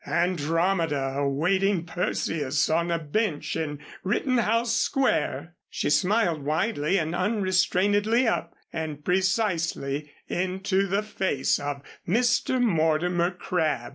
Andromeda 0.03 1.13
awaiting 1.17 1.85
Perseus 1.85 2.71
on 2.71 2.89
a 2.89 2.97
bench 2.97 3.55
in 3.55 3.77
Rittenhouse 4.03 4.75
Square! 4.75 5.53
She 5.69 5.91
smiled 5.91 6.41
widely 6.41 6.97
and 6.97 7.13
unrestrainedly 7.13 8.25
up 8.27 8.55
and 8.73 9.05
precisely 9.05 10.09
into 10.27 10.87
the 10.87 11.03
face 11.03 11.59
of 11.59 11.83
Mr. 12.07 12.59
Mortimer 12.59 13.29
Crabb. 13.29 13.89